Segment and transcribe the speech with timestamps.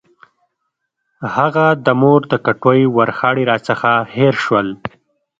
[1.35, 4.67] هغه د مور د کټوۍ ورخاړي راڅخه هېر شول.